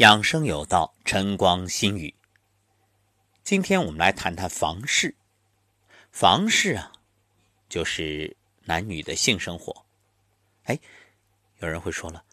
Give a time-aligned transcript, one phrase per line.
[0.00, 2.14] 养生有道，晨光心语。
[3.44, 5.14] 今天我们来谈谈房事。
[6.10, 6.90] 房事啊，
[7.68, 8.34] 就是
[8.64, 9.84] 男女的性生活。
[10.62, 10.80] 哎，
[11.58, 12.24] 有人会说了，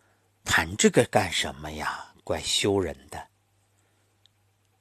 [0.46, 2.14] 谈这个干什么呀？
[2.24, 3.28] 怪羞人的。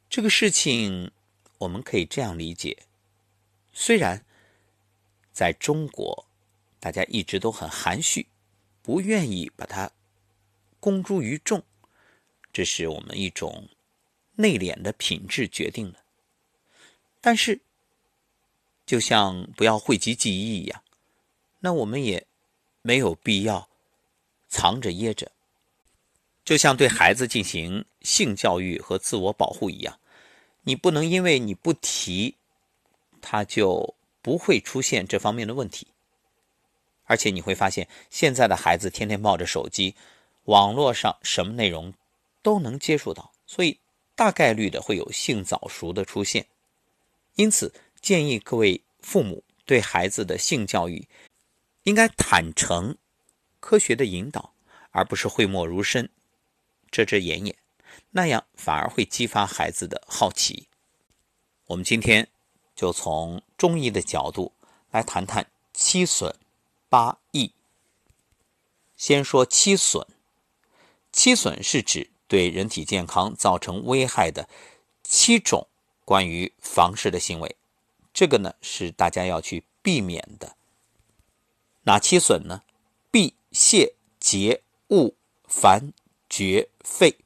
[0.08, 1.10] 这个事情
[1.58, 2.84] 我们可以这样理解：
[3.72, 4.24] 虽然
[5.32, 6.24] 在中国，
[6.78, 8.28] 大家一直都很含蓄，
[8.80, 9.90] 不愿意把它
[10.78, 11.64] 公诸于众。
[12.56, 13.68] 这是我们一种
[14.36, 15.98] 内敛的品质决定的，
[17.20, 17.60] 但是，
[18.86, 20.82] 就像不要讳疾忌医一样，
[21.60, 22.26] 那我们也
[22.80, 23.68] 没有必要
[24.48, 25.30] 藏着掖着。
[26.46, 30.00] 就像对孩子进行性教育和自我保护一样，
[30.62, 32.36] 你不能因为你不提，
[33.20, 35.88] 他就不会出现这方面的问题。
[37.04, 39.94] 而且你会发现，现在的孩子天天抱着手机，
[40.44, 41.92] 网络上什么内容？
[42.46, 43.80] 都能接触到，所以
[44.14, 46.46] 大概率的会有性早熟的出现。
[47.34, 51.08] 因此，建议各位父母对孩子的性教育
[51.82, 52.96] 应该坦诚、
[53.58, 54.54] 科学的引导，
[54.92, 56.08] 而不是讳莫如深、
[56.92, 57.56] 遮遮掩掩，
[58.12, 60.68] 那样反而会激发孩子的好奇。
[61.66, 62.28] 我们今天
[62.76, 64.52] 就从中医的角度
[64.92, 66.32] 来谈谈七损
[66.88, 67.52] 八益。
[68.96, 70.06] 先说七损，
[71.10, 72.12] 七损是指。
[72.28, 74.48] 对人体健康造成危害的
[75.02, 75.66] 七种
[76.04, 77.56] 关于房事的行为，
[78.12, 80.56] 这个呢是大家要去避免的。
[81.82, 82.62] 哪七损呢？
[83.10, 85.14] 避、泄、结、误、
[85.46, 85.92] 烦、
[86.28, 87.16] 绝、废。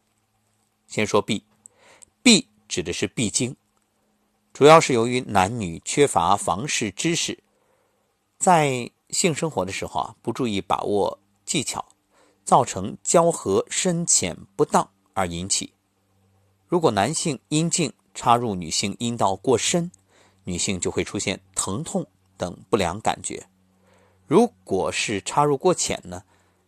[0.86, 1.44] 先说避，
[2.22, 3.56] 避指的是闭经，
[4.52, 7.42] 主要是由于男女缺乏房事知识，
[8.38, 11.84] 在性生活的时候啊，不注意把握技巧。
[12.44, 15.72] 造成交合深浅不当而引起。
[16.66, 19.90] 如果男性阴茎插入女性阴道过深，
[20.44, 23.42] 女性就会出现疼痛等不良感觉；
[24.26, 26.22] 如果是插入过浅呢，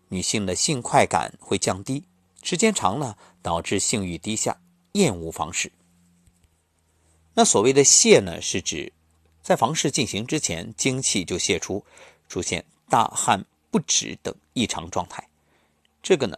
[0.09, 2.05] 女性的性快感会降低，
[2.43, 4.61] 时间长了导致性欲低下，
[4.93, 5.73] 厌恶房事。
[7.35, 8.93] 那所谓的泄呢，是指
[9.41, 11.85] 在房事进行之前，精气就泄出，
[12.29, 15.27] 出现大汗不止等异常状态。
[16.03, 16.37] 这个呢，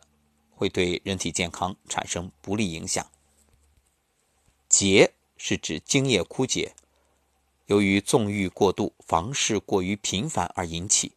[0.50, 3.10] 会对人体健康产生不利影响。
[4.68, 6.74] 结是指精液枯竭，
[7.66, 11.12] 由于纵欲过度、房事过于频繁而引起。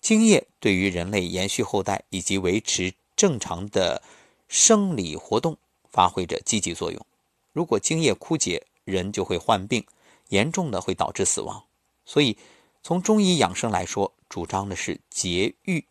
[0.00, 4.00] 精液对于人类延续后代以及维持正常的
[4.46, 5.58] 生理活动
[5.90, 7.06] 发挥着积极作用。
[7.52, 9.84] 如果精液枯竭，人就会患病，
[10.28, 11.64] 严重的会导致死亡。
[12.04, 12.36] 所以，
[12.84, 15.84] 从中医养生来说，主张的是节欲。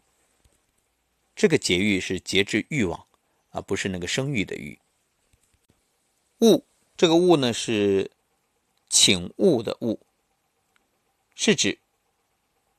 [1.45, 3.05] 这个节欲是节制欲望，
[3.51, 4.79] 而不是那个生育的欲。
[6.39, 6.65] 物
[6.97, 8.09] 这个物呢是
[8.89, 9.99] 请物的物，
[11.35, 11.77] 是指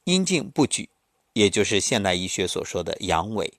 [0.03, 0.89] 阴茎不举，
[1.33, 3.53] 也就是现代医学所说的阳痿。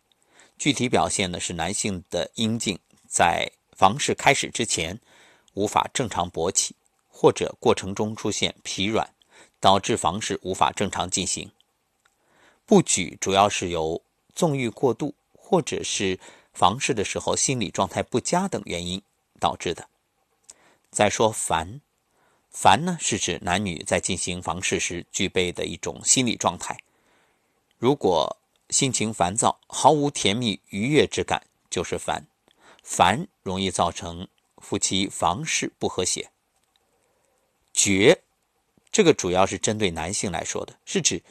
[0.58, 5.00] 具体表现呢是男性的阴茎在房事开始之前
[5.54, 6.76] 无法正常勃起，
[7.08, 9.14] 或者过程中出现疲软，
[9.62, 11.50] 导致房事无法正常进行。
[12.66, 14.02] 不举主要是由
[14.38, 16.20] 纵欲过度，或者是
[16.54, 19.02] 房事的时候心理状态不佳等原因
[19.40, 19.90] 导致的。
[20.92, 21.82] 再说烦，
[22.52, 26.78] 烦呢是指男女在进行房事时具备的一种心理状态。
[27.80, 28.38] 如果
[28.70, 32.28] 心情烦躁，毫无甜蜜愉悦之感，就是烦。
[32.84, 34.28] 烦容易造成
[34.58, 36.30] 夫妻房事不和谐。
[37.74, 38.22] 绝，
[38.92, 41.24] 这个主要是针对男性来说的，是指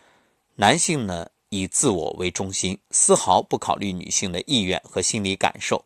[0.56, 1.30] 男性呢。
[1.48, 5.84] 以自我为中心，丝毫不考虑女性的意愿和心理感受。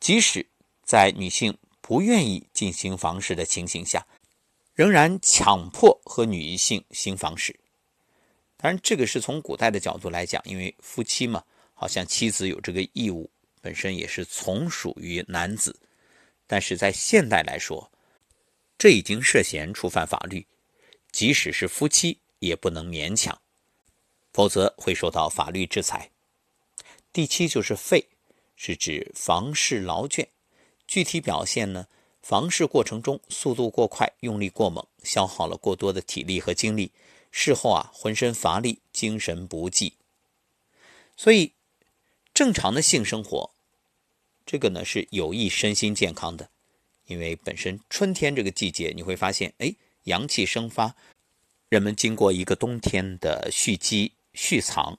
[0.00, 0.44] 即使
[0.82, 4.06] 在女性不愿意进行房事的情形下，
[4.74, 7.58] 仍然强迫和女性行房事。
[8.56, 11.42] 当然，这个是从古代的角度来讲，因为夫妻嘛，
[11.74, 13.28] 好像妻子有这个义务，
[13.60, 15.78] 本身也是从属于男子。
[16.46, 17.90] 但是在现代来说，
[18.78, 20.46] 这已经涉嫌触犯法律，
[21.10, 23.36] 即使是夫妻也不能勉强。
[24.32, 26.10] 否则会受到法律制裁。
[27.12, 28.08] 第七就是废，
[28.56, 30.28] 是指房事劳倦，
[30.86, 31.86] 具体表现呢？
[32.22, 36.92] 房事过程中速度过快，用力过猛，消耗了过多的体力和精力，
[37.32, 39.94] 事后啊浑身乏力，精神不济。
[41.16, 41.52] 所以，
[42.32, 43.50] 正常的性生活，
[44.46, 46.48] 这个呢是有益身心健康的，
[47.06, 49.74] 因为本身春天这个季节，你会发现，哎，
[50.04, 50.94] 阳气生发，
[51.68, 54.12] 人们经过一个冬天的蓄积。
[54.34, 54.98] 蓄藏，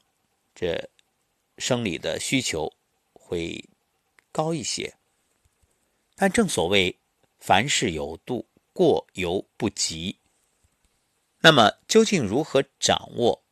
[0.54, 0.90] 这
[1.58, 2.72] 生理的需求
[3.14, 3.70] 会
[4.32, 4.96] 高一些，
[6.16, 7.00] 但正所谓
[7.40, 10.20] 凡事有度，过犹不及。
[11.40, 13.44] 那么，究竟如何掌握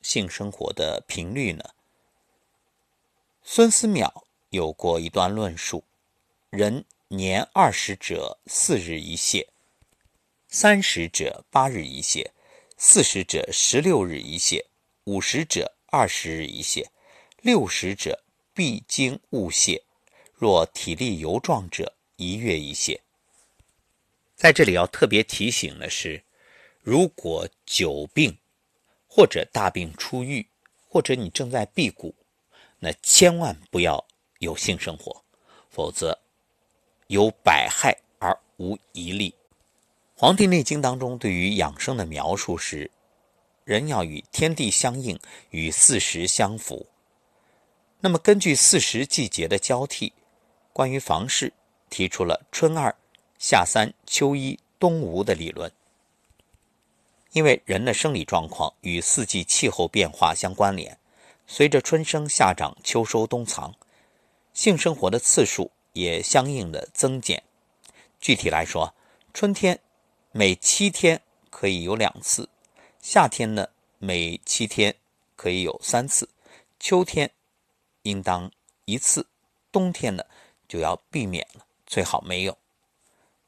[0.00, 1.62] 性生活的频率呢？
[3.42, 5.84] 孙思邈有过一段论述：
[6.48, 9.46] 人年二十者四日一泻，
[10.48, 12.30] 三十者八日一泻，
[12.78, 14.64] 四十者十六日一泻，
[15.06, 16.86] 五十者二十日一泻，
[17.42, 18.24] 六十者
[18.54, 19.82] 必经勿泻。
[20.32, 22.98] 若体力尤壮者，一月一泻。
[24.34, 26.24] 在这里要特别提醒的是。
[26.80, 28.38] 如果久病，
[29.06, 30.46] 或者大病初愈，
[30.88, 32.14] 或者你正在辟谷，
[32.78, 34.06] 那千万不要
[34.38, 35.24] 有性生活，
[35.70, 36.18] 否则
[37.06, 39.30] 有百害而无一利。
[40.14, 42.90] 《黄帝内经》当中对于养生的描述是：
[43.64, 45.18] 人要与天地相应，
[45.50, 46.86] 与四时相符。
[48.00, 50.12] 那么根据四时季节的交替，
[50.72, 51.52] 关于房事
[51.88, 52.94] 提出了春二、
[53.38, 55.72] 夏三、秋一、冬五的理论。
[57.32, 60.98] 因为人的生理状况与四季气候变化相关联，
[61.46, 63.74] 随着春生夏长秋收冬藏，
[64.52, 67.42] 性生活的次数也相应的增减。
[68.20, 68.94] 具体来说，
[69.32, 69.80] 春天
[70.30, 71.20] 每七天
[71.50, 72.48] 可以有两次，
[73.04, 73.68] 夏天呢
[73.98, 74.96] 每七天
[75.36, 76.26] 可以有三次，
[76.80, 77.30] 秋天
[78.00, 78.50] 应当
[78.86, 79.26] 一次，
[79.70, 80.24] 冬天呢
[80.66, 82.56] 就要避免了，最好没有。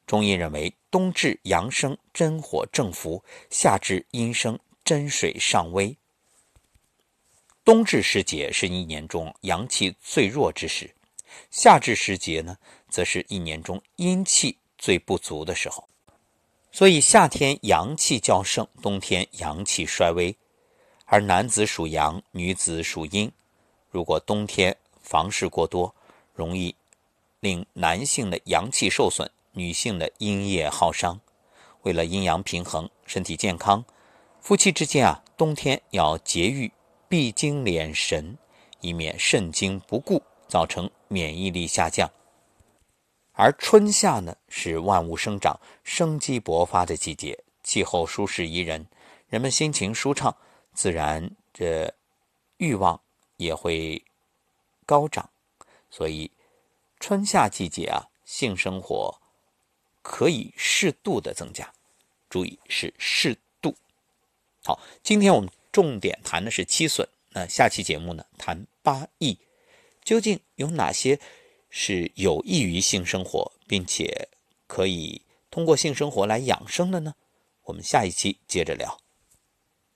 [0.07, 5.97] 中医认为，冬至阳生，真火正伏；夏至阴生，真水上微。
[7.65, 10.95] 冬至时节是一年中阳气最弱之时，
[11.51, 12.59] 夏至时节呢，
[12.91, 15.89] 则是一年中阴气最不足的时候。
[16.77, 20.37] 所以，夏天阳气较盛，冬天阳气衰微。
[21.07, 23.33] 而男子属阳，女子属阴。
[23.89, 25.95] 如果冬天房事过多，
[26.35, 26.77] 容易
[27.41, 29.31] 令男性的阳气受损。
[29.53, 31.19] 女性的阴液耗伤，
[31.81, 33.83] 为了阴阳平衡、身体健康，
[34.43, 36.71] 夫妻之间啊，冬天要节欲，
[37.09, 38.37] 闭经敛神，
[38.83, 42.11] 以免肾精不固，造成免疫力下降。
[43.37, 48.87] 而春夏呢，是万物生长、生机勃发的季节，气候舒适宜人，
[49.29, 50.37] 人们心情舒畅，
[50.75, 51.95] 自然这
[52.57, 53.01] 欲望
[53.37, 54.03] 也会
[54.85, 55.31] 高涨。
[55.91, 56.31] 所以，
[56.99, 59.17] 春夏季节啊，性生活。
[60.09, 61.69] 可以适度的增加，
[62.31, 63.75] 注意是适度。
[64.63, 69.37] 好，今天我们重点谈的是七损，那下期节目呢谈八益，
[70.05, 71.19] 究竟有哪些
[71.71, 74.29] 是有益于性生活，并且
[74.67, 77.15] 可以通过性生活来养生的呢？
[77.65, 78.99] 我们下一期接着聊。